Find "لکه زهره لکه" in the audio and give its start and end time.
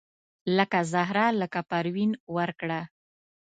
0.57-1.61